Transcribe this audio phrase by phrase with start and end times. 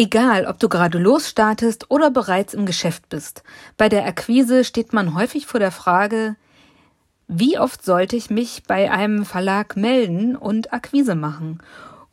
[0.00, 3.42] Egal, ob du gerade losstartest oder bereits im Geschäft bist,
[3.76, 6.36] bei der Akquise steht man häufig vor der Frage,
[7.26, 11.60] wie oft sollte ich mich bei einem Verlag melden und Akquise machen?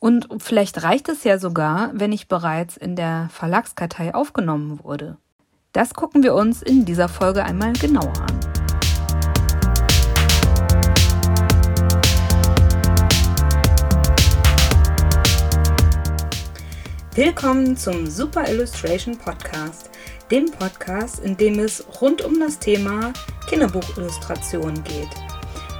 [0.00, 5.16] Und vielleicht reicht es ja sogar, wenn ich bereits in der Verlagskartei aufgenommen wurde.
[5.70, 8.55] Das gucken wir uns in dieser Folge einmal genauer an.
[17.16, 19.88] Willkommen zum Super Illustration Podcast,
[20.30, 23.14] dem Podcast, in dem es rund um das Thema
[23.48, 25.08] Kinderbuchillustration geht.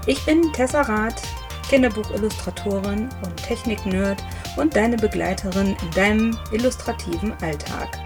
[0.06, 1.20] Ich bin Tessa Rath,
[1.68, 4.24] Kinderbuchillustratorin und Technik-Nerd
[4.56, 7.98] und deine Begleiterin in deinem illustrativen Alltag.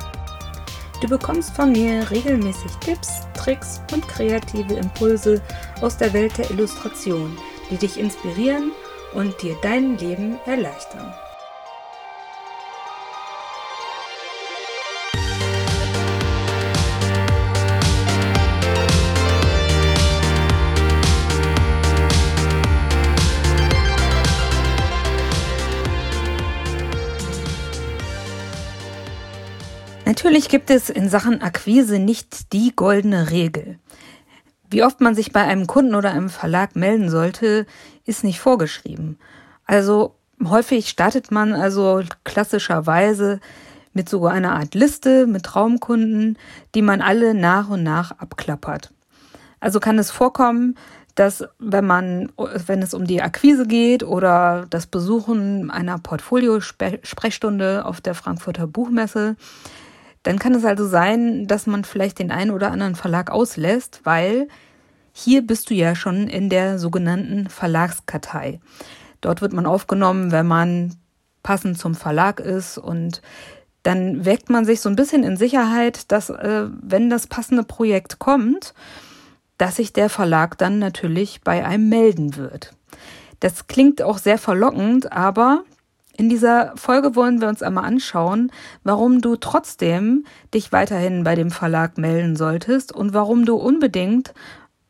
[1.01, 5.41] Du bekommst von mir regelmäßig Tipps, Tricks und kreative Impulse
[5.83, 7.39] aus der Welt der Illustration,
[7.71, 8.73] die dich inspirieren
[9.15, 11.15] und dir dein Leben erleichtern.
[30.11, 33.79] Natürlich gibt es in Sachen Akquise nicht die goldene Regel.
[34.69, 37.65] Wie oft man sich bei einem Kunden oder einem Verlag melden sollte,
[38.07, 39.21] ist nicht vorgeschrieben.
[39.67, 43.39] Also häufig startet man also klassischerweise
[43.93, 46.37] mit so einer Art Liste mit Traumkunden,
[46.75, 48.93] die man alle nach und nach abklappert.
[49.61, 50.75] Also kann es vorkommen,
[51.15, 52.33] dass wenn man,
[52.67, 59.37] wenn es um die Akquise geht oder das Besuchen einer Portfoliosprechstunde auf der Frankfurter Buchmesse,
[60.23, 64.49] dann kann es also sein, dass man vielleicht den einen oder anderen Verlag auslässt, weil
[65.13, 68.61] hier bist du ja schon in der sogenannten Verlagskartei.
[69.21, 70.97] Dort wird man aufgenommen, wenn man
[71.43, 73.23] passend zum Verlag ist und
[73.83, 78.19] dann weckt man sich so ein bisschen in Sicherheit, dass äh, wenn das passende Projekt
[78.19, 78.75] kommt,
[79.57, 82.75] dass sich der Verlag dann natürlich bei einem melden wird.
[83.41, 85.65] Das klingt auch sehr verlockend, aber
[86.17, 88.53] in dieser Folge wollen wir uns einmal anschauen,
[88.85, 94.35] warum du trotzdem dich weiterhin bei dem Verlag melden solltest und warum du unbedingt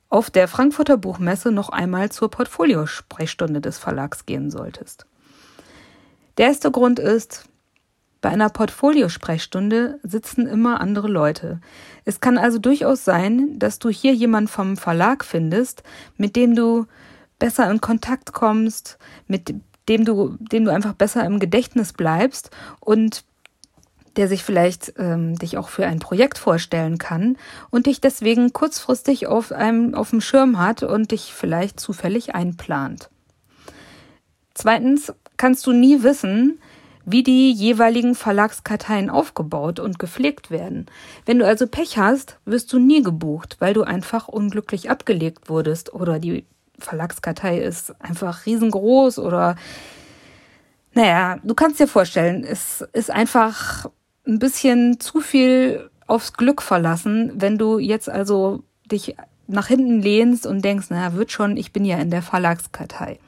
[0.09, 5.07] auf der Frankfurter Buchmesse noch einmal zur Portfoliosprechstunde des Verlags gehen solltest.
[6.37, 7.45] Der erste Grund ist,
[8.21, 11.61] bei einer Portfoliosprechstunde sitzen immer andere Leute.
[12.05, 15.83] Es kann also durchaus sein, dass du hier jemand vom Verlag findest,
[16.17, 16.87] mit dem du
[17.39, 19.55] besser in Kontakt kommst, mit
[19.91, 23.25] dem du, dem du einfach besser im Gedächtnis bleibst und
[24.17, 27.37] der sich vielleicht ähm, dich auch für ein Projekt vorstellen kann
[27.71, 33.11] und dich deswegen kurzfristig auf einem auf dem Schirm hat und dich vielleicht zufällig einplant.
[34.55, 36.61] Zweitens kannst du nie wissen,
[37.05, 40.87] wie die jeweiligen Verlagskarteien aufgebaut und gepflegt werden.
[41.27, 45.93] Wenn du also Pech hast, wirst du nie gebucht, weil du einfach unglücklich abgelegt wurdest
[45.95, 46.45] oder die
[46.81, 49.57] Verlagskartei ist einfach riesengroß oder
[50.93, 53.87] naja, du kannst dir vorstellen, es ist einfach
[54.27, 59.15] ein bisschen zu viel aufs Glück verlassen, wenn du jetzt also dich
[59.47, 63.19] nach hinten lehnst und denkst, naja, wird schon, ich bin ja in der Verlagskartei.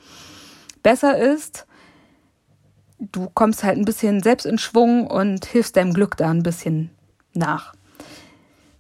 [0.82, 1.66] Besser ist,
[2.98, 6.90] du kommst halt ein bisschen selbst in Schwung und hilfst deinem Glück da ein bisschen
[7.34, 7.74] nach.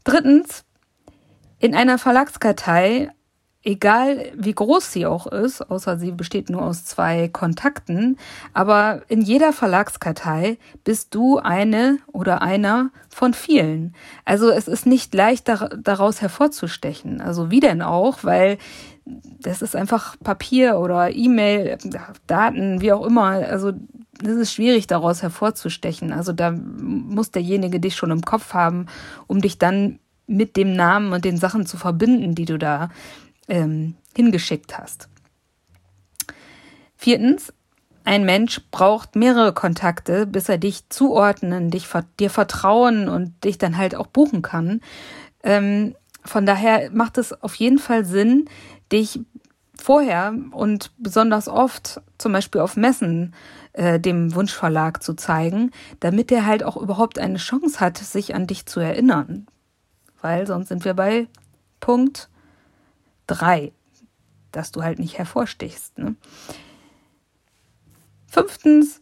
[0.04, 0.64] Drittens,
[1.58, 3.10] in einer Verlagskartei
[3.64, 8.18] egal wie groß sie auch ist, außer sie besteht nur aus zwei Kontakten,
[8.52, 13.94] aber in jeder Verlagskartei bist du eine oder einer von vielen.
[14.24, 17.20] Also es ist nicht leicht daraus hervorzustechen.
[17.20, 18.58] Also wie denn auch, weil
[19.40, 21.78] das ist einfach Papier oder E-Mail,
[22.26, 23.30] Daten, wie auch immer.
[23.30, 23.72] Also
[24.22, 26.12] es ist schwierig daraus hervorzustechen.
[26.12, 28.86] Also da muss derjenige dich schon im Kopf haben,
[29.26, 32.90] um dich dann mit dem Namen und den Sachen zu verbinden, die du da
[33.52, 35.08] ähm, hingeschickt hast.
[36.96, 37.52] Viertens,
[38.04, 41.86] ein Mensch braucht mehrere Kontakte, bis er dich zuordnen, dich,
[42.18, 44.80] dir vertrauen und dich dann halt auch buchen kann.
[45.44, 45.94] Ähm,
[46.24, 48.46] von daher macht es auf jeden Fall Sinn,
[48.90, 49.20] dich
[49.78, 53.34] vorher und besonders oft, zum Beispiel auf Messen,
[53.74, 58.46] äh, dem Wunschverlag zu zeigen, damit er halt auch überhaupt eine Chance hat, sich an
[58.46, 59.46] dich zu erinnern.
[60.20, 61.26] Weil sonst sind wir bei
[61.80, 62.30] Punkt
[63.26, 63.72] drei,
[64.50, 65.98] dass du halt nicht hervorstichst.
[65.98, 66.14] Ne?
[68.26, 69.00] Fünftens,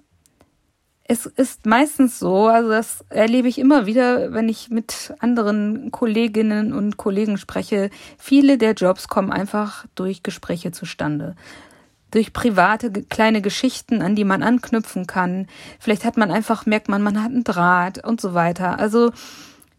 [1.05, 6.73] es ist meistens so, also das erlebe ich immer wieder, wenn ich mit anderen Kolleginnen
[6.73, 11.35] und Kollegen spreche, viele der Jobs kommen einfach durch Gespräche zustande.
[12.11, 15.47] durch private kleine Geschichten, an die man anknüpfen kann.
[15.79, 18.79] Vielleicht hat man einfach, merkt man, man hat einen Draht und so weiter.
[18.79, 19.13] Also,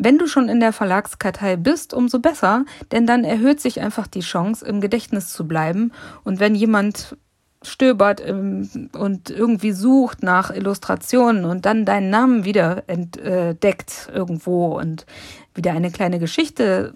[0.04, 4.22] wenn du schon in der Verlagskartei bist, umso besser, denn dann erhöht sich einfach die
[4.22, 5.92] Chance, im Gedächtnis zu bleiben.
[6.24, 7.16] Und wenn jemand
[7.62, 15.06] stöbert und irgendwie sucht nach Illustrationen und dann deinen Namen wieder entdeckt irgendwo und
[15.54, 16.96] wieder eine kleine Geschichte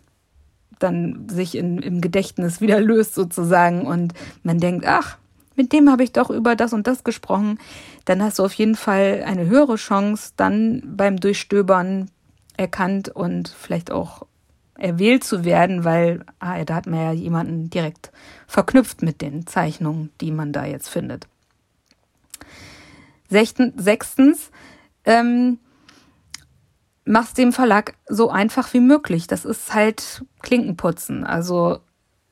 [0.79, 4.13] dann sich in, im Gedächtnis wieder löst sozusagen und
[4.43, 5.17] man denkt, ach,
[5.55, 7.59] mit dem habe ich doch über das und das gesprochen,
[8.05, 12.09] dann hast du auf jeden Fall eine höhere Chance, dann beim Durchstöbern
[12.57, 14.25] erkannt und vielleicht auch
[14.77, 18.11] erwählt zu werden, weil ah, da hat man ja jemanden direkt
[18.47, 21.27] verknüpft mit den Zeichnungen, die man da jetzt findet.
[23.29, 24.51] Sechstens,
[25.05, 25.59] ähm,
[27.05, 29.27] mach's dem Verlag so einfach wie möglich.
[29.27, 31.23] Das ist halt Klinkenputzen.
[31.23, 31.79] Also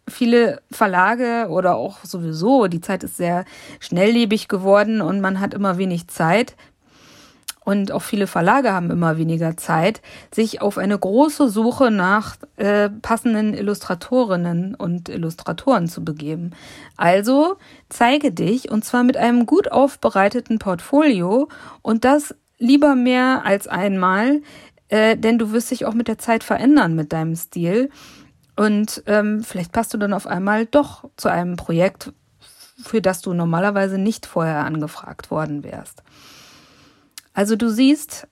[0.08, 3.46] viele Verlage oder auch sowieso, die Zeit ist sehr
[3.80, 6.56] schnelllebig geworden und man hat immer wenig Zeit.
[7.66, 10.02] Und auch viele Verlage haben immer weniger Zeit,
[10.34, 16.52] sich auf eine große Suche nach äh, passenden Illustratorinnen und Illustratoren zu begeben.
[16.98, 17.56] Also
[17.90, 21.48] zeige dich und zwar mit einem gut aufbereiteten Portfolio
[21.82, 24.42] und das lieber mehr als einmal,
[24.90, 27.90] äh, denn du wirst dich auch mit der Zeit verändern mit deinem Stil.
[28.56, 32.14] Und ähm, vielleicht passt du dann auf einmal doch zu einem Projekt,
[32.84, 36.04] für das du normalerweise nicht vorher angefragt worden wärst.
[37.34, 38.28] Also du siehst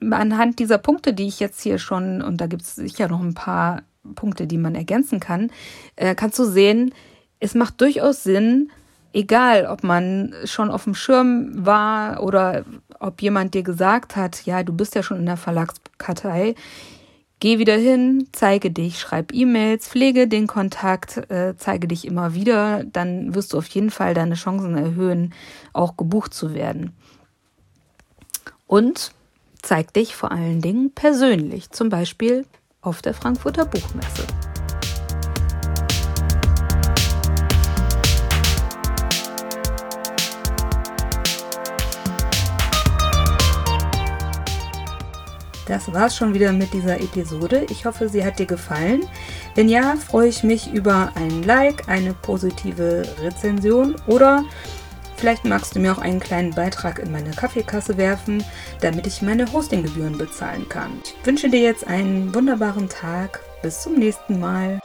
[0.00, 3.34] anhand dieser Punkte, die ich jetzt hier schon, und da gibt es sicher noch ein
[3.34, 3.82] paar
[4.14, 5.50] Punkte, die man ergänzen kann,
[5.96, 6.94] äh, kannst du sehen,
[7.40, 8.70] es macht durchaus Sinn,
[9.12, 12.64] egal ob man schon auf dem Schirm war oder
[13.00, 16.54] ob jemand dir gesagt hat, ja, du bist ja schon in der Verlagskartei,
[17.40, 22.82] Geh wieder hin, zeige dich, schreib E-Mails, pflege den Kontakt, äh, zeige dich immer wieder,
[22.82, 25.32] dann wirst du auf jeden Fall deine Chancen erhöhen,
[25.72, 26.96] auch gebucht zu werden.
[28.68, 29.12] Und
[29.62, 32.44] zeig dich vor allen Dingen persönlich, zum Beispiel
[32.82, 34.26] auf der Frankfurter Buchmesse.
[45.66, 47.66] Das war's schon wieder mit dieser Episode.
[47.70, 49.06] Ich hoffe, sie hat dir gefallen.
[49.54, 54.44] Wenn ja, freue ich mich über ein Like, eine positive Rezension oder
[55.18, 58.44] vielleicht magst du mir auch einen kleinen Beitrag in meine Kaffeekasse werfen,
[58.80, 61.00] damit ich meine Hostinggebühren bezahlen kann.
[61.04, 63.40] Ich wünsche dir jetzt einen wunderbaren Tag.
[63.62, 64.78] Bis zum nächsten Mal.